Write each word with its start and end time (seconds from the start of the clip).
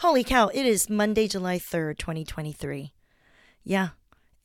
Holy 0.00 0.24
cow, 0.24 0.48
it 0.48 0.64
is 0.64 0.88
Monday, 0.88 1.28
July 1.28 1.58
3rd, 1.58 1.98
2023. 1.98 2.94
Yeah, 3.62 3.90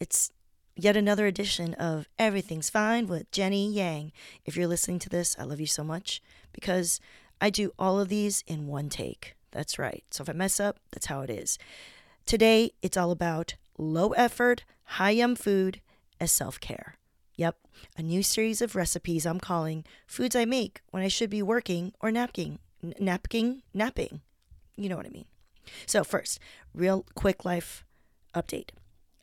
it's 0.01 0.29
yet 0.75 0.97
another 0.97 1.27
edition 1.27 1.73
of 1.75 2.09
Everything's 2.19 2.69
Fine 2.69 3.07
with 3.07 3.31
Jenny 3.31 3.71
Yang. 3.71 4.11
If 4.43 4.57
you're 4.57 4.67
listening 4.67 4.99
to 4.99 5.07
this, 5.07 5.33
I 5.39 5.43
love 5.43 5.61
you 5.61 5.65
so 5.65 5.81
much 5.81 6.21
because 6.51 6.99
I 7.39 7.49
do 7.49 7.71
all 7.79 8.01
of 8.01 8.09
these 8.09 8.43
in 8.47 8.67
one 8.67 8.89
take. 8.89 9.37
That's 9.51 9.79
right. 9.79 10.03
So 10.11 10.23
if 10.23 10.29
I 10.29 10.33
mess 10.33 10.59
up, 10.59 10.77
that's 10.91 11.05
how 11.05 11.21
it 11.21 11.29
is. 11.29 11.57
Today, 12.25 12.71
it's 12.81 12.97
all 12.97 13.11
about 13.11 13.55
low 13.77 14.09
effort, 14.09 14.65
high 14.83 15.11
yum 15.11 15.37
food 15.37 15.79
as 16.19 16.33
self 16.33 16.59
care. 16.59 16.95
Yep, 17.37 17.55
a 17.97 18.03
new 18.03 18.23
series 18.23 18.61
of 18.61 18.75
recipes 18.75 19.25
I'm 19.25 19.39
calling 19.39 19.85
Foods 20.05 20.35
I 20.35 20.43
Make 20.43 20.81
When 20.91 21.01
I 21.01 21.07
Should 21.07 21.29
Be 21.29 21.41
Working 21.41 21.93
or 22.01 22.11
Napping. 22.11 22.59
N- 22.83 22.93
napping? 22.99 23.61
Napping. 23.73 24.19
You 24.75 24.89
know 24.89 24.97
what 24.97 25.05
I 25.05 25.11
mean. 25.11 25.27
So, 25.85 26.03
first, 26.03 26.39
real 26.73 27.05
quick 27.15 27.45
life 27.45 27.85
update. 28.33 28.69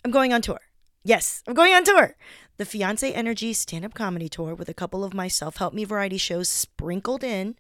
I'm 0.05 0.11
going 0.11 0.33
on 0.33 0.43
tour. 0.43 0.61
Yes, 1.05 1.43
I'm 1.47 1.55
going 1.55 1.75
on 1.75 1.85
tour. 1.85 2.17
The 2.59 2.65
Fiance 2.65 3.13
Energy 3.13 3.53
stand 3.53 3.85
up 3.85 3.95
comedy 3.95 4.29
tour 4.29 4.55
with 4.55 4.69
a 4.69 4.75
couple 4.75 5.03
of 5.03 5.15
my 5.15 5.27
self 5.27 5.57
help 5.57 5.75
me 5.75 5.85
variety 5.85 6.19
shows 6.19 6.49
sprinkled 6.49 7.25
in. 7.25 7.57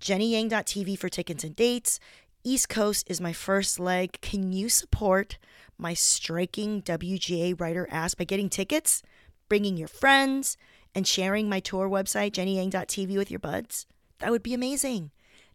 JennyYang.tv 0.00 0.98
for 0.98 1.08
tickets 1.08 1.44
and 1.44 1.56
dates. 1.56 1.98
East 2.44 2.68
Coast 2.68 3.08
is 3.08 3.20
my 3.20 3.32
first 3.32 3.78
leg. 3.78 4.20
Can 4.20 4.52
you 4.52 4.68
support 4.68 5.38
my 5.78 5.94
striking 5.94 6.82
WGA 6.82 7.58
writer 7.58 7.88
ass 7.90 8.14
by 8.14 8.24
getting 8.24 8.48
tickets, 8.48 9.02
bringing 9.48 9.76
your 9.76 9.88
friends, 9.88 10.56
and 10.94 11.06
sharing 11.06 11.48
my 11.48 11.60
tour 11.60 11.88
website, 11.88 12.32
JennyYang.tv, 12.32 13.16
with 13.16 13.30
your 13.30 13.40
buds? 13.40 13.86
That 14.18 14.32
would 14.32 14.42
be 14.42 14.54
amazing. 14.54 15.12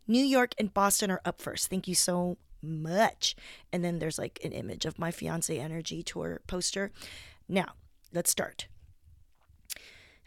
New 0.07 0.23
York 0.23 0.53
and 0.57 0.73
Boston 0.73 1.11
are 1.11 1.21
up 1.25 1.41
first. 1.41 1.69
Thank 1.69 1.87
you 1.87 1.95
so 1.95 2.37
much. 2.61 3.35
And 3.71 3.83
then 3.83 3.99
there's 3.99 4.17
like 4.17 4.39
an 4.43 4.51
image 4.51 4.85
of 4.85 4.99
my 4.99 5.11
fiance 5.11 5.57
energy 5.57 6.03
tour 6.03 6.41
poster. 6.47 6.91
Now, 7.47 7.73
let's 8.13 8.31
start. 8.31 8.67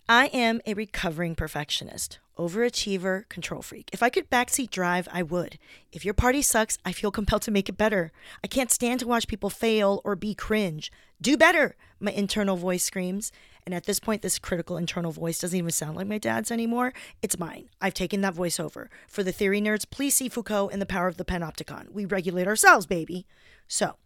I 0.09 0.27
am 0.27 0.61
a 0.67 0.75
recovering 0.75 1.37
perfectionist, 1.37 2.19
overachiever, 2.41 3.29
control 3.29 3.61
freak. 3.61 3.91
If 3.93 4.03
I 4.03 4.09
could 4.09 4.31
backseat 4.31 4.71
drive, 4.71 5.07
I 5.13 5.23
would. 5.23 5.59
If 5.93 6.05
your 6.05 6.15
party 6.15 6.41
sucks, 6.41 6.79
I 6.85 6.93
feel 6.93 7.11
compelled 7.11 7.43
to 7.43 7.51
make 7.51 7.69
it 7.69 7.77
better. 7.77 8.13
I 8.43 8.47
can't 8.47 8.71
stand 8.71 9.01
to 9.01 9.07
watch 9.07 9.29
people 9.29 9.51
fail 9.51 10.01
or 10.05 10.17
be 10.17 10.35
cringe. 10.35 10.91
Do 11.21 11.37
better, 11.37 11.77
my 12.01 12.13
internal 12.13 12.57
voice 12.57 12.83
screams. 12.83 13.31
And 13.67 13.75
at 13.75 13.85
this 13.85 14.01
point, 14.01 14.23
this 14.23 14.39
critical 14.39 14.79
internal 14.79 15.13
voice 15.13 15.39
doesn't 15.39 15.59
even 15.59 15.71
sound 15.71 15.97
like 15.97 16.07
my 16.07 16.17
dad's 16.17 16.51
anymore. 16.51 16.95
It's 17.21 17.39
mine. 17.39 17.69
I've 17.81 17.95
taken 17.95 18.23
that 18.23 18.35
voice 18.35 18.59
over. 18.59 18.89
For 19.07 19.23
the 19.23 19.33
theory 19.33 19.61
nerds, 19.61 19.89
please 19.89 20.17
see 20.17 20.31
Foucault 20.31 20.71
and 20.71 20.81
the 20.81 20.87
power 20.87 21.09
of 21.09 21.19
the 21.19 21.27
panopticon. 21.27 21.91
We 21.93 22.07
regulate 22.07 22.47
ourselves, 22.47 22.87
baby. 22.87 23.27
So, 23.69 23.97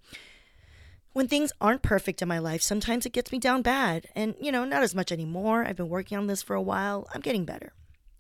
when 1.13 1.29
things 1.29 1.53
aren't 1.61 1.83
perfect 1.83 2.21
in 2.21 2.29
my 2.29 2.41
life, 2.41 2.61
sometimes 2.61 3.07
it 3.07 3.13
gets 3.13 3.31
me 3.31 3.39
down 3.39 3.63
bad. 3.63 4.09
And, 4.17 4.35
you 4.41 4.51
know, 4.51 4.65
not 4.65 4.83
as 4.83 4.97
much 4.97 5.13
anymore. 5.13 5.65
I've 5.65 5.77
been 5.77 5.89
working 5.89 6.19
on 6.19 6.27
this 6.27 6.43
for 6.43 6.55
a 6.57 6.63
while. 6.63 7.07
I'm 7.15 7.21
getting 7.21 7.45
better. 7.45 7.73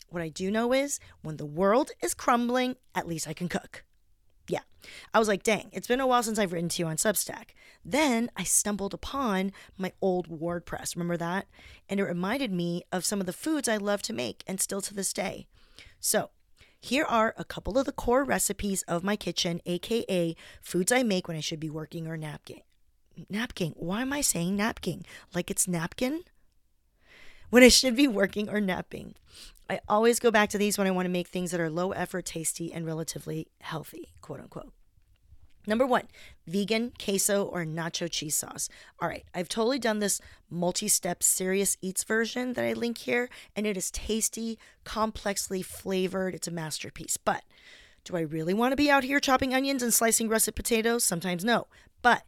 What 0.08 0.22
I 0.22 0.28
do 0.28 0.50
know 0.50 0.72
is 0.72 1.00
when 1.22 1.36
the 1.36 1.46
world 1.46 1.90
is 2.00 2.14
crumbling, 2.14 2.76
at 2.94 3.08
least 3.08 3.28
I 3.28 3.32
can 3.32 3.48
cook. 3.48 3.84
Yeah. 4.48 4.60
I 5.12 5.18
was 5.18 5.28
like, 5.28 5.42
dang, 5.42 5.70
it's 5.72 5.86
been 5.86 6.00
a 6.00 6.06
while 6.06 6.22
since 6.22 6.38
I've 6.38 6.52
written 6.52 6.68
to 6.70 6.82
you 6.82 6.86
on 6.86 6.96
Substack. 6.96 7.50
Then 7.84 8.30
I 8.36 8.44
stumbled 8.44 8.94
upon 8.94 9.52
my 9.76 9.92
old 10.00 10.28
WordPress. 10.28 10.94
Remember 10.94 11.16
that? 11.16 11.46
And 11.88 11.98
it 11.98 12.04
reminded 12.04 12.52
me 12.52 12.82
of 12.92 13.04
some 13.04 13.20
of 13.20 13.26
the 13.26 13.32
foods 13.32 13.68
I 13.68 13.76
love 13.76 14.02
to 14.02 14.12
make 14.12 14.44
and 14.46 14.60
still 14.60 14.80
to 14.82 14.94
this 14.94 15.12
day. 15.12 15.46
So, 16.00 16.30
here 16.80 17.04
are 17.04 17.34
a 17.38 17.44
couple 17.44 17.78
of 17.78 17.86
the 17.86 17.92
core 17.92 18.24
recipes 18.24 18.82
of 18.82 19.02
my 19.02 19.16
kitchen, 19.16 19.62
aka 19.64 20.36
foods 20.60 20.92
I 20.92 21.02
make 21.02 21.26
when 21.26 21.36
I 21.36 21.40
should 21.40 21.60
be 21.60 21.70
working 21.70 22.06
or 22.06 22.18
napkin. 22.18 22.60
Napkin. 23.30 23.72
Why 23.76 24.02
am 24.02 24.12
I 24.12 24.20
saying 24.20 24.56
napkin? 24.56 25.04
Like 25.34 25.50
it's 25.50 25.66
napkin? 25.66 26.24
When 27.48 27.62
I 27.62 27.68
should 27.68 27.96
be 27.96 28.08
working 28.08 28.50
or 28.50 28.60
napping. 28.60 29.14
I 29.68 29.80
always 29.88 30.18
go 30.20 30.30
back 30.30 30.50
to 30.50 30.58
these 30.58 30.76
when 30.76 30.86
I 30.86 30.90
want 30.90 31.06
to 31.06 31.10
make 31.10 31.28
things 31.28 31.50
that 31.50 31.60
are 31.60 31.70
low 31.70 31.92
effort, 31.92 32.26
tasty, 32.26 32.72
and 32.72 32.86
relatively 32.86 33.48
healthy, 33.60 34.10
quote 34.20 34.40
unquote. 34.40 34.72
Number 35.66 35.86
one, 35.86 36.08
vegan 36.46 36.92
queso 37.02 37.44
or 37.44 37.64
nacho 37.64 38.10
cheese 38.10 38.36
sauce. 38.36 38.68
All 39.00 39.08
right, 39.08 39.24
I've 39.34 39.48
totally 39.48 39.78
done 39.78 39.98
this 39.98 40.20
multi 40.50 40.88
step 40.88 41.22
serious 41.22 41.78
eats 41.80 42.04
version 42.04 42.52
that 42.52 42.64
I 42.64 42.74
link 42.74 42.98
here, 42.98 43.30
and 43.56 43.66
it 43.66 43.76
is 43.76 43.90
tasty, 43.90 44.58
complexly 44.84 45.62
flavored. 45.62 46.34
It's 46.34 46.48
a 46.48 46.50
masterpiece. 46.50 47.16
But 47.16 47.44
do 48.04 48.16
I 48.16 48.20
really 48.20 48.52
want 48.52 48.72
to 48.72 48.76
be 48.76 48.90
out 48.90 49.04
here 49.04 49.20
chopping 49.20 49.54
onions 49.54 49.82
and 49.82 49.94
slicing 49.94 50.28
russet 50.28 50.54
potatoes? 50.54 51.04
Sometimes 51.04 51.44
no. 51.44 51.66
But 52.02 52.24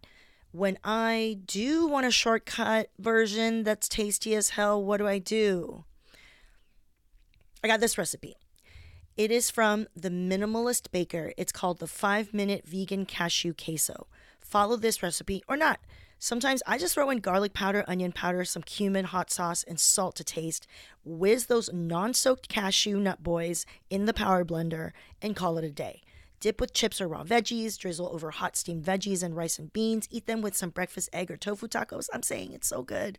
when 0.52 0.78
I 0.82 1.40
do 1.44 1.86
want 1.86 2.06
a 2.06 2.10
shortcut 2.10 2.88
version 2.98 3.62
that's 3.64 3.90
tasty 3.90 4.34
as 4.34 4.50
hell, 4.50 4.82
what 4.82 4.96
do 4.96 5.06
I 5.06 5.18
do? 5.18 5.84
I 7.66 7.68
got 7.68 7.80
this 7.80 7.98
recipe. 7.98 8.36
It 9.16 9.32
is 9.32 9.50
from 9.50 9.88
the 9.96 10.08
Minimalist 10.08 10.92
Baker. 10.92 11.32
It's 11.36 11.50
called 11.50 11.80
the 11.80 11.88
five 11.88 12.32
minute 12.32 12.64
vegan 12.64 13.06
cashew 13.06 13.54
queso. 13.54 14.06
Follow 14.40 14.76
this 14.76 15.02
recipe 15.02 15.42
or 15.48 15.56
not. 15.56 15.80
Sometimes 16.20 16.62
I 16.64 16.78
just 16.78 16.94
throw 16.94 17.10
in 17.10 17.18
garlic 17.18 17.54
powder, 17.54 17.84
onion 17.88 18.12
powder, 18.12 18.44
some 18.44 18.62
cumin, 18.62 19.06
hot 19.06 19.32
sauce, 19.32 19.64
and 19.64 19.80
salt 19.80 20.14
to 20.14 20.22
taste. 20.22 20.68
Whiz 21.04 21.46
those 21.46 21.68
non 21.72 22.14
soaked 22.14 22.48
cashew 22.48 23.00
nut 23.00 23.24
boys 23.24 23.66
in 23.90 24.04
the 24.04 24.14
power 24.14 24.44
blender 24.44 24.92
and 25.20 25.34
call 25.34 25.58
it 25.58 25.64
a 25.64 25.70
day. 25.72 26.02
Dip 26.38 26.60
with 26.60 26.72
chips 26.72 27.00
or 27.00 27.08
raw 27.08 27.24
veggies, 27.24 27.76
drizzle 27.76 28.10
over 28.12 28.30
hot 28.30 28.54
steamed 28.54 28.84
veggies 28.84 29.24
and 29.24 29.34
rice 29.34 29.58
and 29.58 29.72
beans, 29.72 30.06
eat 30.12 30.26
them 30.28 30.40
with 30.40 30.56
some 30.56 30.70
breakfast 30.70 31.08
egg 31.12 31.32
or 31.32 31.36
tofu 31.36 31.66
tacos. 31.66 32.08
I'm 32.14 32.22
saying 32.22 32.52
it's 32.52 32.68
so 32.68 32.84
good. 32.84 33.18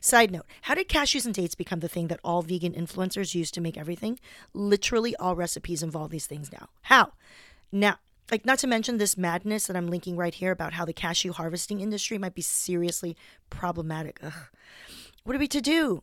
Side 0.00 0.30
note 0.30 0.46
How 0.62 0.74
did 0.74 0.88
cashews 0.88 1.26
and 1.26 1.34
dates 1.34 1.54
become 1.54 1.80
the 1.80 1.88
thing 1.88 2.08
that 2.08 2.20
all 2.24 2.42
vegan 2.42 2.72
influencers 2.72 3.34
use 3.34 3.50
to 3.52 3.60
make 3.60 3.76
everything? 3.76 4.18
Literally 4.54 5.14
all 5.16 5.36
recipes 5.36 5.82
involve 5.82 6.10
these 6.10 6.26
things 6.26 6.52
now. 6.52 6.68
How? 6.82 7.12
Now, 7.72 7.98
like 8.30 8.46
not 8.46 8.58
to 8.60 8.66
mention 8.66 8.98
this 8.98 9.16
madness 9.16 9.66
that 9.66 9.76
I'm 9.76 9.88
linking 9.88 10.16
right 10.16 10.34
here 10.34 10.52
about 10.52 10.74
how 10.74 10.84
the 10.84 10.92
cashew 10.92 11.32
harvesting 11.32 11.80
industry 11.80 12.18
might 12.18 12.34
be 12.34 12.42
seriously 12.42 13.16
problematic. 13.48 14.20
Ugh. 14.22 14.32
What 15.24 15.36
are 15.36 15.40
we 15.40 15.48
to 15.48 15.60
do? 15.60 16.02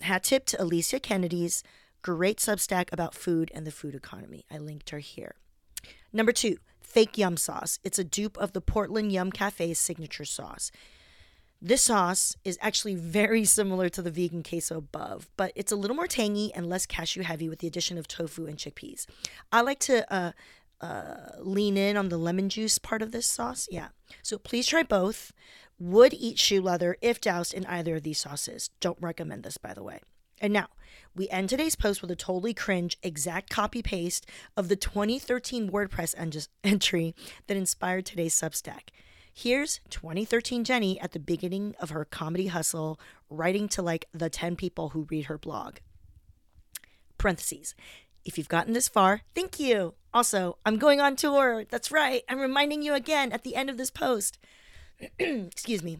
Hat 0.00 0.24
tip 0.24 0.46
to 0.46 0.62
Alicia 0.62 1.00
Kennedy's 1.00 1.62
great 2.02 2.38
Substack 2.38 2.92
about 2.92 3.14
food 3.14 3.50
and 3.54 3.66
the 3.66 3.72
food 3.72 3.94
economy. 3.94 4.44
I 4.50 4.58
linked 4.58 4.90
her 4.90 5.00
here. 5.00 5.34
Number 6.12 6.32
two, 6.32 6.58
fake 6.80 7.18
yum 7.18 7.36
sauce. 7.36 7.78
It's 7.82 7.98
a 7.98 8.04
dupe 8.04 8.38
of 8.38 8.52
the 8.52 8.60
Portland 8.60 9.12
Yum 9.12 9.32
Cafe's 9.32 9.78
signature 9.78 10.24
sauce. 10.24 10.70
This 11.66 11.82
sauce 11.82 12.36
is 12.44 12.56
actually 12.62 12.94
very 12.94 13.44
similar 13.44 13.88
to 13.88 14.00
the 14.00 14.12
vegan 14.12 14.44
queso 14.44 14.76
above, 14.76 15.28
but 15.36 15.50
it's 15.56 15.72
a 15.72 15.76
little 15.76 15.96
more 15.96 16.06
tangy 16.06 16.54
and 16.54 16.68
less 16.68 16.86
cashew 16.86 17.22
heavy 17.22 17.48
with 17.48 17.58
the 17.58 17.66
addition 17.66 17.98
of 17.98 18.06
tofu 18.06 18.46
and 18.46 18.56
chickpeas. 18.56 19.04
I 19.50 19.62
like 19.62 19.80
to 19.80 20.14
uh, 20.14 20.30
uh, 20.80 21.16
lean 21.40 21.76
in 21.76 21.96
on 21.96 22.08
the 22.08 22.18
lemon 22.18 22.50
juice 22.50 22.78
part 22.78 23.02
of 23.02 23.10
this 23.10 23.26
sauce. 23.26 23.66
Yeah. 23.68 23.88
So 24.22 24.38
please 24.38 24.68
try 24.68 24.84
both. 24.84 25.32
Would 25.80 26.14
eat 26.14 26.38
shoe 26.38 26.62
leather 26.62 26.98
if 27.00 27.20
doused 27.20 27.52
in 27.52 27.66
either 27.66 27.96
of 27.96 28.04
these 28.04 28.20
sauces. 28.20 28.70
Don't 28.78 28.98
recommend 29.00 29.42
this, 29.42 29.58
by 29.58 29.74
the 29.74 29.82
way. 29.82 30.02
And 30.40 30.52
now, 30.52 30.68
we 31.16 31.28
end 31.30 31.48
today's 31.48 31.74
post 31.74 32.00
with 32.00 32.12
a 32.12 32.16
totally 32.16 32.54
cringe 32.54 32.96
exact 33.02 33.50
copy 33.50 33.82
paste 33.82 34.24
of 34.56 34.68
the 34.68 34.76
2013 34.76 35.70
WordPress 35.72 36.14
en- 36.16 36.30
entry 36.62 37.16
that 37.48 37.56
inspired 37.56 38.06
today's 38.06 38.36
Substack. 38.36 38.90
Here's 39.38 39.80
2013 39.90 40.64
Jenny 40.64 40.98
at 40.98 41.12
the 41.12 41.18
beginning 41.18 41.74
of 41.78 41.90
her 41.90 42.06
comedy 42.06 42.46
hustle, 42.46 42.98
writing 43.28 43.68
to 43.68 43.82
like 43.82 44.06
the 44.14 44.30
10 44.30 44.56
people 44.56 44.88
who 44.88 45.06
read 45.10 45.26
her 45.26 45.36
blog. 45.36 45.76
Parentheses. 47.18 47.74
If 48.24 48.38
you've 48.38 48.48
gotten 48.48 48.72
this 48.72 48.88
far, 48.88 49.20
thank 49.34 49.60
you. 49.60 49.92
Also, 50.14 50.56
I'm 50.64 50.78
going 50.78 51.02
on 51.02 51.16
tour. 51.16 51.66
That's 51.68 51.92
right. 51.92 52.22
I'm 52.30 52.38
reminding 52.38 52.80
you 52.80 52.94
again 52.94 53.30
at 53.30 53.44
the 53.44 53.56
end 53.56 53.68
of 53.68 53.76
this 53.76 53.90
post. 53.90 54.38
Excuse 55.18 55.82
me. 55.82 55.98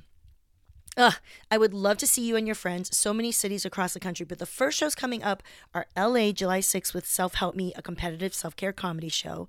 Ugh, 0.96 1.16
I 1.50 1.58
would 1.58 1.74
love 1.74 1.98
to 1.98 2.06
see 2.06 2.26
you 2.26 2.36
and 2.36 2.48
your 2.48 2.54
friends, 2.54 2.96
so 2.96 3.12
many 3.12 3.30
cities 3.30 3.66
across 3.66 3.92
the 3.92 4.00
country. 4.00 4.24
But 4.24 4.38
the 4.38 4.46
first 4.46 4.78
shows 4.78 4.94
coming 4.94 5.22
up 5.22 5.42
are 5.74 5.84
LA, 5.94 6.32
July 6.32 6.60
6th, 6.60 6.94
with 6.94 7.04
Self 7.04 7.34
Help 7.34 7.54
Me, 7.54 7.74
a 7.76 7.82
competitive 7.82 8.32
self 8.32 8.56
care 8.56 8.72
comedy 8.72 9.10
show. 9.10 9.46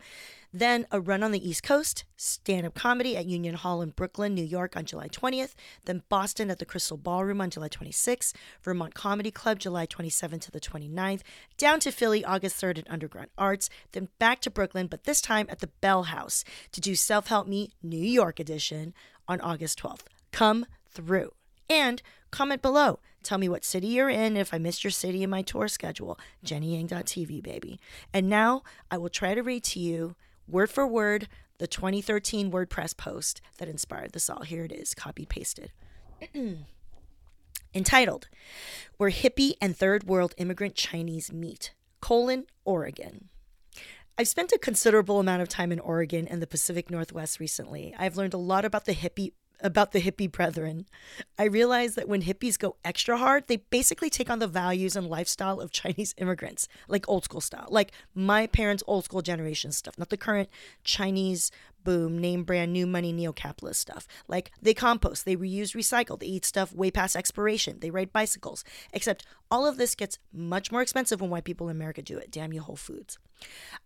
Then 0.57 0.87
a 0.89 0.99
run 0.99 1.21
on 1.21 1.31
the 1.31 1.47
East 1.47 1.61
Coast, 1.61 2.03
stand 2.15 2.65
up 2.65 2.73
comedy 2.73 3.15
at 3.15 3.27
Union 3.27 3.53
Hall 3.53 3.83
in 3.83 3.91
Brooklyn, 3.91 4.33
New 4.33 4.43
York 4.43 4.75
on 4.75 4.85
July 4.85 5.07
20th. 5.07 5.53
Then 5.85 6.01
Boston 6.09 6.49
at 6.49 6.57
the 6.57 6.65
Crystal 6.65 6.97
Ballroom 6.97 7.41
on 7.41 7.51
July 7.51 7.69
26th. 7.69 8.33
Vermont 8.63 8.95
Comedy 8.95 9.29
Club 9.29 9.59
July 9.59 9.85
27th 9.85 10.41
to 10.41 10.51
the 10.51 10.59
29th. 10.59 11.21
Down 11.57 11.79
to 11.81 11.91
Philly 11.91 12.25
August 12.25 12.59
3rd 12.59 12.79
at 12.79 12.89
Underground 12.89 13.29
Arts. 13.37 13.69
Then 13.91 14.07
back 14.17 14.41
to 14.41 14.49
Brooklyn, 14.49 14.87
but 14.87 15.03
this 15.03 15.21
time 15.21 15.45
at 15.47 15.59
the 15.59 15.67
Bell 15.67 16.03
House 16.03 16.43
to 16.71 16.81
do 16.81 16.95
Self 16.95 17.27
Help 17.27 17.47
Me 17.47 17.69
New 17.83 17.95
York 17.95 18.39
edition 18.39 18.95
on 19.27 19.39
August 19.41 19.79
12th. 19.79 20.05
Come 20.31 20.65
through. 20.89 21.33
And 21.69 22.01
comment 22.31 22.63
below. 22.63 22.97
Tell 23.21 23.37
me 23.37 23.47
what 23.47 23.63
city 23.63 23.89
you're 23.89 24.09
in 24.09 24.35
if 24.35 24.55
I 24.55 24.57
missed 24.57 24.83
your 24.83 24.89
city 24.89 25.21
in 25.21 25.29
my 25.29 25.43
tour 25.43 25.67
schedule. 25.67 26.17
JennyYang.tv, 26.43 27.43
baby. 27.43 27.79
And 28.11 28.27
now 28.27 28.63
I 28.89 28.97
will 28.97 29.09
try 29.09 29.35
to 29.35 29.43
read 29.43 29.63
to 29.65 29.79
you 29.79 30.15
word 30.47 30.69
for 30.69 30.87
word 30.87 31.27
the 31.57 31.67
2013 31.67 32.51
WordPress 32.51 32.95
post 32.95 33.41
that 33.57 33.67
inspired 33.67 34.13
this 34.13 34.29
all. 34.29 34.43
Here 34.43 34.63
it 34.63 34.71
is, 34.71 34.93
copy 34.93 35.25
pasted. 35.25 35.71
Entitled, 37.73 38.27
Where 38.97 39.09
Hippie 39.09 39.53
and 39.61 39.75
Third 39.75 40.05
World 40.05 40.33
Immigrant 40.37 40.75
Chinese 40.75 41.31
Meet, 41.31 41.73
colon, 41.99 42.45
Oregon. 42.65 43.29
I've 44.17 44.27
spent 44.27 44.51
a 44.51 44.57
considerable 44.57 45.19
amount 45.19 45.43
of 45.43 45.49
time 45.49 45.71
in 45.71 45.79
Oregon 45.79 46.27
and 46.27 46.41
the 46.41 46.47
Pacific 46.47 46.89
Northwest 46.89 47.39
recently. 47.39 47.93
I've 47.99 48.17
learned 48.17 48.33
a 48.33 48.37
lot 48.37 48.65
about 48.65 48.85
the 48.85 48.95
hippie 48.95 49.33
about 49.61 49.91
the 49.91 50.01
hippie 50.01 50.31
brethren. 50.31 50.85
I 51.37 51.45
realize 51.45 51.95
that 51.95 52.07
when 52.07 52.23
hippies 52.23 52.59
go 52.59 52.75
extra 52.83 53.17
hard, 53.17 53.47
they 53.47 53.57
basically 53.57 54.09
take 54.09 54.29
on 54.29 54.39
the 54.39 54.47
values 54.47 54.95
and 54.95 55.07
lifestyle 55.07 55.59
of 55.59 55.71
Chinese 55.71 56.13
immigrants, 56.17 56.67
like 56.87 57.07
old 57.07 57.23
school 57.23 57.41
style, 57.41 57.67
like 57.69 57.91
my 58.13 58.47
parents' 58.47 58.83
old 58.87 59.05
school 59.05 59.21
generation 59.21 59.71
stuff, 59.71 59.97
not 59.97 60.09
the 60.09 60.17
current 60.17 60.49
Chinese 60.83 61.51
boom, 61.83 62.17
name 62.19 62.43
brand, 62.43 62.73
new 62.73 62.85
money, 62.85 63.13
neo 63.13 63.31
capitalist 63.31 63.79
stuff. 63.79 64.07
Like 64.27 64.51
they 64.61 64.73
compost, 64.73 65.23
they 65.23 65.37
reuse, 65.37 65.75
recycle, 65.75 66.19
they 66.19 66.25
eat 66.25 66.43
stuff 66.43 66.73
way 66.73 66.91
past 66.91 67.15
expiration, 67.15 67.79
they 67.79 67.91
ride 67.91 68.11
bicycles. 68.11 68.63
Except 68.91 69.25
all 69.49 69.65
of 69.65 69.77
this 69.77 69.95
gets 69.95 70.19
much 70.33 70.71
more 70.71 70.81
expensive 70.81 71.21
when 71.21 71.29
white 71.29 71.45
people 71.45 71.69
in 71.69 71.75
America 71.77 72.01
do 72.01 72.17
it. 72.17 72.29
Damn 72.29 72.51
you, 72.51 72.61
Whole 72.61 72.75
Foods. 72.75 73.17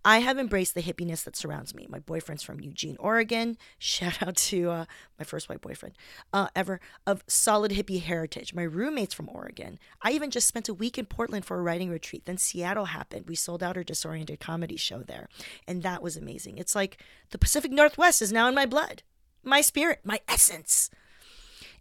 I 0.04 0.20
have 0.20 0.40
embraced 0.40 0.74
the 0.74 0.82
hippiness 0.82 1.24
that 1.26 1.36
surrounds 1.36 1.76
me. 1.76 1.86
My 1.88 2.00
boyfriend's 2.00 2.42
from 2.42 2.60
Eugene, 2.60 2.98
Oregon. 3.00 3.58
Shout 3.78 4.22
out 4.24 4.36
to 4.38 4.70
uh, 4.70 4.86
my 5.20 5.26
first 5.26 5.48
white 5.48 5.62
boyfriend 5.62 5.96
uh, 6.34 6.48
ever 6.56 6.80
of 7.06 7.24
solid 7.28 7.72
hippie 7.72 8.02
heritage. 8.02 8.54
My 8.54 8.64
roommate's 8.64 9.14
from 9.14 9.30
Oregon. 9.30 9.78
I 10.02 10.12
even 10.12 10.32
just 10.32 10.48
spent 10.48 10.70
a 10.70 10.74
week 10.74 10.98
in 10.98 11.06
Portland 11.06 11.46
for 11.46 11.60
a 11.60 11.62
writing 11.62 11.90
retreat. 11.90 12.26
Then 12.26 12.38
Seattle 12.38 12.86
happened. 12.86 13.28
We 13.28 13.36
sold 13.36 13.62
out 13.62 13.78
our 13.78 13.84
disoriented 13.84 14.40
comedy 14.40 14.78
show 14.78 15.00
there. 15.00 15.28
And 15.68 15.84
that 15.84 16.02
was 16.02 16.18
amazing. 16.18 16.58
It's 16.58 16.76
like 16.76 16.98
the 17.30 17.38
Pacific 17.38 17.72
Northwest 17.72 18.22
is 18.22 18.32
now 18.32 18.48
in 18.48 18.56
my 18.56 18.66
blood, 18.66 19.04
my 19.44 19.62
spirit, 19.62 20.00
my 20.04 20.20
essence. 20.28 20.90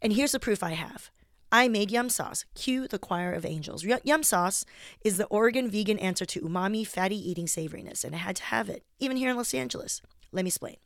And 0.02 0.12
here's 0.12 0.32
the 0.32 0.40
proof 0.40 0.62
I 0.62 0.72
have. 0.72 1.10
I 1.52 1.68
made 1.68 1.90
yum 1.90 2.08
sauce. 2.08 2.44
Cue 2.54 2.86
the 2.86 2.98
choir 2.98 3.32
of 3.32 3.44
angels. 3.44 3.84
Yum 3.84 4.22
sauce 4.22 4.64
is 5.04 5.16
the 5.16 5.26
Oregon 5.26 5.70
vegan 5.70 5.98
answer 5.98 6.24
to 6.26 6.40
umami, 6.40 6.86
fatty 6.86 7.16
eating 7.16 7.46
savoriness, 7.46 8.04
and 8.04 8.14
I 8.14 8.18
had 8.18 8.36
to 8.36 8.44
have 8.44 8.68
it, 8.68 8.84
even 8.98 9.16
here 9.16 9.30
in 9.30 9.36
Los 9.36 9.54
Angeles. 9.54 10.00
Let 10.32 10.44
me 10.44 10.48
explain. 10.48 10.76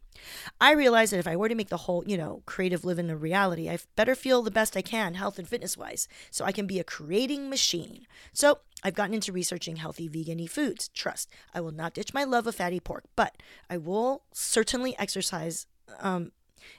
I 0.60 0.72
realized 0.72 1.12
that 1.12 1.18
if 1.18 1.26
I 1.26 1.36
were 1.36 1.48
to 1.48 1.54
make 1.54 1.68
the 1.68 1.76
whole, 1.76 2.04
you 2.06 2.16
know, 2.16 2.42
creative 2.46 2.84
living 2.84 3.10
a 3.10 3.16
reality, 3.16 3.68
I 3.68 3.78
better 3.96 4.14
feel 4.14 4.42
the 4.42 4.50
best 4.50 4.76
I 4.76 4.82
can, 4.82 5.14
health 5.14 5.38
and 5.38 5.48
fitness 5.48 5.76
wise, 5.76 6.08
so 6.30 6.44
I 6.44 6.52
can 6.52 6.66
be 6.66 6.78
a 6.78 6.84
creating 6.84 7.50
machine. 7.50 8.06
So 8.32 8.60
I've 8.82 8.94
gotten 8.94 9.14
into 9.14 9.32
researching 9.32 9.76
healthy 9.76 10.08
vegan 10.08 10.46
foods. 10.46 10.88
Trust, 10.88 11.30
I 11.52 11.60
will 11.60 11.72
not 11.72 11.94
ditch 11.94 12.14
my 12.14 12.24
love 12.24 12.46
of 12.46 12.54
fatty 12.54 12.80
pork, 12.80 13.04
but 13.16 13.36
I 13.68 13.76
will 13.76 14.22
certainly 14.32 14.96
exercise 14.98 15.66
um, 16.00 16.32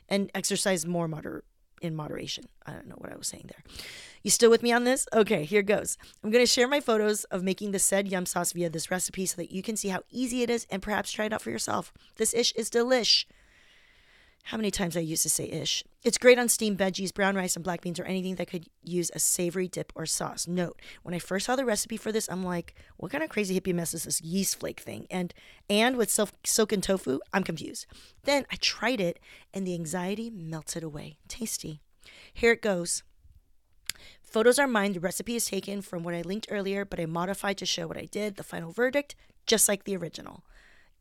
and 0.08 0.32
exercise 0.34 0.86
more 0.86 1.08
moder- 1.08 1.44
in 1.86 1.96
moderation. 1.96 2.46
I 2.66 2.74
don't 2.74 2.88
know 2.88 2.98
what 2.98 3.12
I 3.12 3.16
was 3.16 3.28
saying 3.28 3.46
there. 3.48 3.64
You 4.24 4.32
still 4.32 4.50
with 4.50 4.64
me 4.64 4.72
on 4.72 4.84
this? 4.84 5.08
Okay, 5.14 5.46
here 5.46 5.62
goes. 5.62 5.98
I'm 6.24 6.32
going 6.32 6.44
to 6.44 6.52
share 6.52 6.68
my 6.68 6.80
photos 6.80 7.26
of 7.26 7.44
making 7.44 7.72
the 7.72 7.80
said 7.80 8.08
yum 8.08 8.26
sauce 8.26 8.54
via 8.54 8.70
this 8.70 8.90
recipe 8.90 9.26
so 9.26 9.36
that 9.38 9.52
you 9.52 9.62
can 9.62 9.78
see 9.78 9.90
how 9.90 10.02
easy 10.12 10.42
it 10.42 10.50
is 10.50 10.66
and 10.72 10.82
perhaps 10.82 11.12
try 11.12 11.26
it 11.26 11.34
out 11.34 11.42
for 11.42 11.52
yourself. 11.52 11.94
This 12.18 12.34
ish 12.34 12.52
is 12.54 12.70
delish. 12.70 13.26
How 14.50 14.58
many 14.58 14.70
times 14.70 14.96
I 14.96 15.00
used 15.00 15.24
to 15.24 15.30
say 15.30 15.46
ish? 15.46 15.84
It's 16.04 16.20
great 16.20 16.38
on 16.38 16.50
steamed 16.50 16.78
veggies, 16.78 17.12
brown 17.12 17.36
rice, 17.36 17.56
and 17.56 17.66
black 17.66 17.82
beans, 17.82 18.00
or 18.00 18.04
anything 18.04 18.36
that 18.36 18.48
could 18.48 18.68
use 18.84 19.10
a 19.16 19.20
savory 19.20 19.68
dip 19.68 19.92
or 19.96 20.06
sauce. 20.06 20.48
Note, 20.48 20.80
when 21.02 21.16
I 21.16 21.20
first 21.20 21.48
saw 21.48 21.56
the 21.56 21.66
recipe 21.66 21.98
for 21.98 22.12
this, 22.12 22.30
I'm 22.30 22.44
like, 22.44 22.76
what 22.98 23.12
kind 23.12 23.24
of 23.24 23.32
crazy 23.32 23.60
hippie 23.60 23.74
mess 23.74 23.96
is 23.96 24.04
this 24.04 24.22
yeast 24.22 24.60
flake 24.60 24.80
thing? 24.80 25.08
And 25.10 25.34
and 25.68 25.98
with 25.98 26.12
silk, 26.12 26.30
silken 26.44 26.80
tofu, 26.80 27.22
I'm 27.34 27.44
confused. 27.44 27.88
Then 28.24 28.46
I 28.52 28.58
tried 28.58 29.02
it, 29.02 29.20
and 29.52 29.66
the 29.66 29.74
anxiety 29.74 30.30
melted 30.30 30.84
away. 30.84 31.18
Tasty. 31.28 31.82
Here 32.32 32.52
it 32.52 32.62
goes. 32.62 33.02
Photos 34.22 34.60
are 34.60 34.68
mine. 34.68 34.94
The 34.94 35.00
recipe 35.00 35.36
is 35.36 35.48
taken 35.48 35.82
from 35.82 36.04
what 36.04 36.14
I 36.14 36.22
linked 36.22 36.50
earlier, 36.52 36.86
but 36.86 37.00
I 37.00 37.08
modified 37.08 37.58
to 37.58 37.66
show 37.66 37.88
what 37.88 37.98
I 37.98 38.06
did. 38.06 38.36
The 38.36 38.44
final 38.44 38.72
verdict, 38.72 39.16
just 39.48 39.68
like 39.68 39.86
the 39.86 39.98
original 39.98 40.44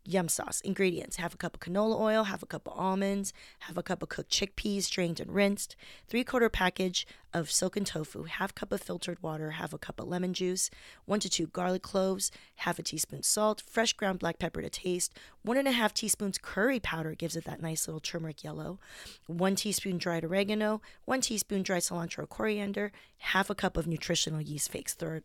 yum 0.05 0.29
sauce. 0.29 0.61
Ingredients 0.61 1.17
half 1.17 1.35
a 1.35 1.37
cup 1.37 1.55
of 1.55 1.61
canola 1.61 1.99
oil, 1.99 2.25
half 2.25 2.43
a 2.43 2.47
cup 2.47 2.67
of 2.67 2.79
almonds, 2.79 3.33
half 3.61 3.77
a 3.77 3.83
cup 3.83 4.03
of 4.03 4.09
cooked 4.09 4.31
chickpeas, 4.31 4.91
drained 4.91 5.21
and 5.21 5.35
rinsed, 5.35 5.77
three 6.07 6.25
quarter 6.25 6.49
package 6.49 7.07
of 7.33 7.51
silken 7.51 7.85
tofu, 7.85 8.25
half 8.25 8.55
cup 8.55 8.71
of 8.71 8.81
filtered 8.81 9.21
water, 9.23 9.53
half 9.53 9.73
a 9.73 9.79
cup 9.79 9.99
of 10.01 10.07
lemon 10.07 10.33
juice, 10.33 10.71
one 11.05 11.21
to 11.21 11.29
two 11.29 11.49
garlic 11.49 11.83
cloves, 11.83 12.31
half 12.57 12.79
a 12.79 12.83
teaspoon 12.83 13.23
salt, 13.23 13.63
fresh 13.67 13.93
ground 13.93 14.19
black 14.19 14.39
pepper 14.39 14.63
to 14.63 14.71
taste, 14.71 15.13
one 15.43 15.57
and 15.57 15.67
a 15.67 15.73
half 15.73 15.93
teaspoons 15.93 16.39
curry 16.39 16.79
powder 16.79 17.15
gives 17.15 17.35
it 17.35 17.45
that 17.45 17.61
nice 17.61 17.89
little 17.89 18.01
turmeric 18.01 18.45
yellow, 18.45 18.79
one 19.27 19.57
teaspoon 19.57 19.99
dried 19.99 20.25
oregano, 20.25 20.81
one 21.05 21.21
teaspoon 21.21 21.63
dried 21.63 21.83
cilantro 21.83 22.29
coriander, 22.29 22.93
half 23.19 23.51
a 23.51 23.55
cup 23.55 23.77
of 23.77 23.87
nutritional 23.87 24.41
yeast 24.41 24.71
flakes. 24.71 24.95
Third, 24.95 25.25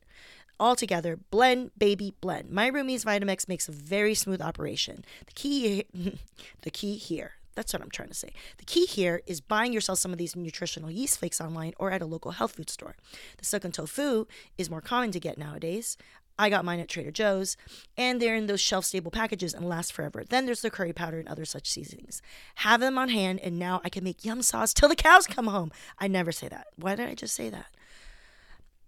all 0.59 0.75
together, 0.75 1.17
blend, 1.17 1.71
baby, 1.77 2.13
blend. 2.21 2.51
My 2.51 2.69
Roomies 2.69 3.05
Vitamix 3.05 3.47
makes 3.47 3.67
a 3.67 3.71
very 3.71 4.13
smooth 4.13 4.41
operation. 4.41 5.05
The 5.25 5.33
key, 5.33 5.85
the 6.61 6.71
key 6.71 6.95
here, 6.95 7.33
that's 7.55 7.73
what 7.73 7.81
I'm 7.81 7.89
trying 7.89 8.09
to 8.09 8.15
say. 8.15 8.31
The 8.57 8.65
key 8.65 8.85
here 8.85 9.21
is 9.25 9.41
buying 9.41 9.73
yourself 9.73 9.99
some 9.99 10.11
of 10.11 10.17
these 10.17 10.35
nutritional 10.35 10.91
yeast 10.91 11.19
flakes 11.19 11.41
online 11.41 11.73
or 11.77 11.91
at 11.91 12.01
a 12.01 12.05
local 12.05 12.31
health 12.31 12.53
food 12.53 12.69
store. 12.69 12.95
The 13.37 13.45
silken 13.45 13.71
tofu 13.71 14.25
is 14.57 14.69
more 14.69 14.81
common 14.81 15.11
to 15.11 15.19
get 15.19 15.37
nowadays. 15.37 15.97
I 16.37 16.49
got 16.49 16.63
mine 16.63 16.79
at 16.79 16.87
Trader 16.87 17.11
Joe's, 17.11 17.57
and 17.97 18.21
they're 18.21 18.35
in 18.35 18.47
those 18.47 18.61
shelf 18.61 18.85
stable 18.85 19.11
packages 19.11 19.53
and 19.53 19.67
last 19.67 19.91
forever. 19.91 20.23
Then 20.23 20.45
there's 20.45 20.61
the 20.61 20.69
curry 20.69 20.93
powder 20.93 21.19
and 21.19 21.27
other 21.27 21.43
such 21.43 21.69
seasonings. 21.69 22.21
Have 22.55 22.79
them 22.79 22.97
on 22.97 23.09
hand, 23.09 23.41
and 23.41 23.59
now 23.59 23.81
I 23.83 23.89
can 23.89 24.05
make 24.05 24.23
yum 24.23 24.41
sauce 24.41 24.73
till 24.73 24.87
the 24.87 24.95
cows 24.95 25.27
come 25.27 25.47
home. 25.47 25.69
I 25.99 26.07
never 26.07 26.31
say 26.31 26.47
that. 26.47 26.67
Why 26.77 26.95
did 26.95 27.09
I 27.09 27.13
just 27.13 27.35
say 27.35 27.49
that? 27.49 27.65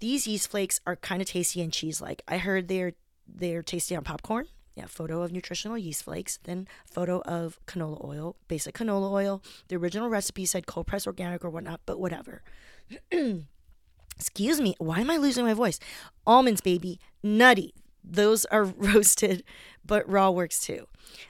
These 0.02 0.26
yeast 0.26 0.50
flakes 0.50 0.82
are 0.86 0.96
kind 0.96 1.22
of 1.22 1.28
tasty 1.28 1.62
and 1.62 1.72
cheese 1.72 2.02
like. 2.02 2.24
I 2.28 2.40
heard 2.40 2.68
they're 2.68 2.94
they're 3.28 3.62
tasty 3.62 3.96
on 3.96 4.04
popcorn. 4.04 4.48
Yeah, 4.76 4.86
photo 4.88 5.22
of 5.22 5.32
nutritional 5.32 5.78
yeast 5.78 6.04
flakes, 6.04 6.40
then 6.44 6.68
photo 6.86 7.22
of 7.22 7.60
canola 7.68 8.04
oil, 8.04 8.36
basic 8.48 8.74
canola 8.76 9.12
oil. 9.12 9.44
The 9.68 9.76
original 9.76 10.10
recipe 10.10 10.46
said 10.46 10.66
cold 10.66 10.88
press 10.88 11.06
organic 11.06 11.46
or 11.46 11.50
whatnot, 11.50 11.82
but 11.86 12.00
whatever. 12.00 12.42
Excuse 14.18 14.60
me, 14.60 14.76
why 14.80 15.02
am 15.02 15.12
I 15.12 15.18
losing 15.18 15.46
my 15.46 15.54
voice? 15.54 15.80
Almonds, 16.26 16.62
baby, 16.62 17.00
nutty. 17.22 17.74
Those 18.04 18.46
are 18.46 18.64
roasted, 18.78 19.44
but 19.86 20.08
raw 20.10 20.30
works 20.30 20.60
too. 20.60 20.88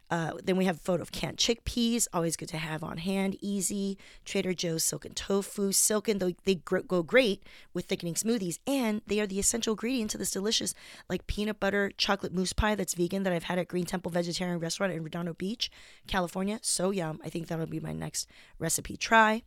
Uh, 0.09 0.33
then 0.44 0.57
we 0.57 0.65
have 0.65 0.75
a 0.75 0.80
photo 0.80 1.01
of 1.01 1.12
canned 1.12 1.38
chickpeas, 1.38 2.07
always 2.13 2.36
good 2.36 2.50
to 2.50 2.57
have 2.57 2.83
on 2.83 2.98
hand, 2.98 3.38
easy. 3.42 3.98
Trader 4.25 4.53
Joe's 4.53 4.84
silken 4.84 5.13
tofu, 5.13 5.72
silken, 5.72 6.17
though 6.17 6.34
they 6.43 6.55
go 6.55 7.01
great 7.01 7.43
with 7.74 7.86
thickening 7.86 8.15
smoothies, 8.15 8.60
and 8.67 9.01
they 9.08 9.20
are 9.20 9.27
the 9.27 9.39
essential 9.39 9.74
ingredient 9.74 10.12
to 10.12 10.17
this 10.17 10.31
delicious, 10.31 10.74
like 11.10 11.27
peanut 11.27 11.60
butter 11.60 11.91
chocolate 11.98 12.34
mousse 12.34 12.53
pie 12.53 12.75
that's 12.75 12.93
vegan 12.93 13.24
that 13.24 13.34
I've 13.34 13.43
had 13.43 13.58
at 13.58 13.70
Green 13.70 13.86
Temple 13.86 14.12
Vegetarian 14.12 14.60
Restaurant 14.60 14.93
in 14.93 15.03
Redondo 15.03 15.34
Beach, 15.34 15.72
California. 16.08 16.60
So 16.62 16.91
yum. 16.91 17.20
I 17.24 17.29
think 17.29 17.48
that'll 17.48 17.65
be 17.65 17.79
my 17.79 17.93
next 17.93 18.27
recipe 18.60 18.98
try. 18.98 19.43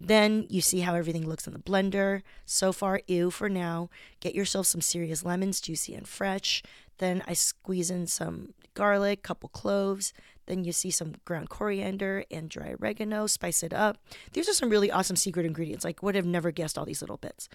Then 0.00 0.46
you 0.50 0.60
see 0.60 0.80
how 0.80 0.94
everything 0.94 1.26
looks 1.26 1.46
in 1.46 1.52
the 1.52 1.58
blender. 1.58 2.22
So 2.44 2.72
far, 2.72 3.00
ew 3.06 3.30
for 3.30 3.48
now. 3.48 3.90
Get 4.20 4.34
yourself 4.34 4.66
some 4.66 4.80
serious 4.80 5.24
lemons, 5.24 5.60
juicy 5.60 5.94
and 5.94 6.06
fresh. 6.06 6.62
Then 6.98 7.22
I 7.26 7.32
squeeze 7.32 7.90
in 7.90 8.06
some 8.06 8.54
garlic, 8.74 9.22
couple 9.22 9.48
cloves. 9.48 10.12
Then 10.46 10.64
you 10.64 10.72
see 10.72 10.90
some 10.90 11.14
ground 11.24 11.48
coriander 11.48 12.24
and 12.30 12.48
dry 12.48 12.74
oregano. 12.78 13.26
Spice 13.26 13.62
it 13.62 13.72
up. 13.72 13.98
These 14.32 14.48
are 14.48 14.54
some 14.54 14.70
really 14.70 14.90
awesome 14.90 15.16
secret 15.16 15.46
ingredients. 15.46 15.84
Like 15.84 16.02
would 16.02 16.14
have 16.14 16.26
never 16.26 16.50
guessed 16.50 16.76
all 16.76 16.84
these 16.84 17.00
little 17.00 17.16
bits. 17.16 17.48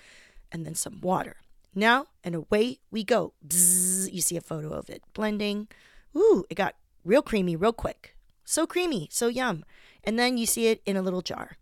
And 0.52 0.66
then 0.66 0.76
some 0.76 1.00
water. 1.02 1.38
Now 1.76 2.08
and 2.24 2.36
away 2.36 2.80
we 2.90 3.04
go. 3.04 3.34
Bzzz, 3.48 4.12
you 4.12 4.22
see 4.22 4.38
a 4.38 4.42
photo 4.42 4.70
of 4.70 4.90
it 4.90 5.04
blending. 5.14 5.68
Ooh, 6.16 6.46
it 6.50 6.56
got 6.56 6.76
real 7.06 7.22
creamy 7.22 7.56
real 7.56 7.74
quick. 7.74 8.16
So 8.44 8.66
creamy, 8.66 9.08
so 9.12 9.28
yum. 9.28 9.64
And 10.04 10.18
then 10.18 10.38
you 10.38 10.48
see 10.48 10.68
it 10.68 10.82
in 10.86 10.98
a 10.98 11.02
little 11.04 11.22
jar. 11.22 11.58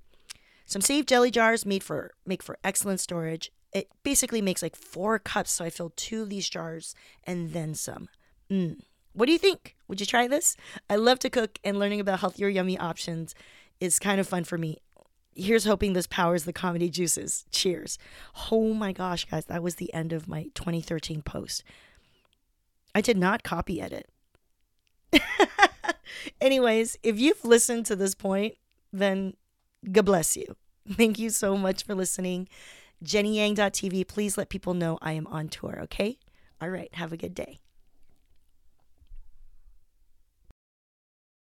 Some 0.65 0.81
saved 0.81 1.09
jelly 1.09 1.31
jars 1.31 1.65
made 1.65 1.83
for 1.83 2.11
make 2.25 2.43
for 2.43 2.57
excellent 2.63 2.99
storage 2.99 3.51
it 3.73 3.89
basically 4.03 4.41
makes 4.41 4.61
like 4.61 4.75
four 4.75 5.19
cups. 5.19 5.51
So 5.51 5.65
I 5.65 5.69
filled 5.69 5.95
two 5.97 6.23
of 6.23 6.29
these 6.29 6.49
jars 6.49 6.95
and 7.23 7.53
then 7.53 7.73
some. 7.75 8.09
Mm. 8.49 8.81
What 9.13 9.25
do 9.25 9.31
you 9.31 9.39
think? 9.39 9.75
Would 9.87 9.99
you 9.99 10.05
try 10.05 10.27
this? 10.27 10.55
I 10.89 10.95
love 10.95 11.17
to 11.19 11.29
cook, 11.29 11.57
and 11.63 11.79
learning 11.79 11.99
about 11.99 12.19
healthier, 12.19 12.49
yummy 12.49 12.77
options 12.77 13.33
is 13.79 13.97
kind 13.97 14.19
of 14.19 14.27
fun 14.27 14.43
for 14.43 14.59
me. 14.59 14.77
Here's 15.35 15.65
hoping 15.65 15.93
this 15.93 16.07
powers 16.07 16.43
the 16.43 16.53
comedy 16.53 16.89
juices. 16.89 17.45
Cheers. 17.51 17.97
Oh 18.51 18.73
my 18.73 18.91
gosh, 18.91 19.25
guys, 19.25 19.45
that 19.45 19.63
was 19.63 19.75
the 19.75 19.91
end 19.93 20.13
of 20.13 20.27
my 20.27 20.49
2013 20.53 21.23
post. 21.23 21.63
I 22.93 23.01
did 23.01 23.17
not 23.17 23.43
copy 23.43 23.81
edit. 23.81 24.09
Anyways, 26.41 26.97
if 27.03 27.19
you've 27.19 27.43
listened 27.43 27.85
to 27.87 27.95
this 27.95 28.15
point, 28.15 28.55
then 28.91 29.33
God 29.91 30.05
bless 30.05 30.35
you. 30.35 30.55
Thank 30.91 31.19
you 31.19 31.29
so 31.29 31.57
much 31.57 31.83
for 31.83 31.95
listening. 31.95 32.47
JennyYang.tv. 33.03 34.07
Please 34.07 34.37
let 34.37 34.49
people 34.49 34.73
know 34.73 34.97
I 35.01 35.13
am 35.13 35.27
on 35.27 35.49
tour, 35.49 35.79
okay? 35.83 36.17
All 36.61 36.69
right. 36.69 36.93
Have 36.95 37.13
a 37.13 37.17
good 37.17 37.35
day. 37.35 37.59